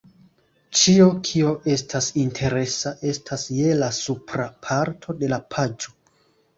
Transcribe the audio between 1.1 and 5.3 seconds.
kio estas interesa estas je la supra parto